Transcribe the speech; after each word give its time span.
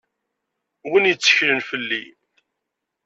Win 0.89 1.09
yetteklen 1.09 1.59
fell-i. 1.69 2.03